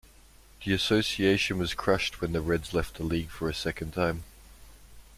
[0.65, 4.23] The Association was crushed when the Reds left the league for a second time.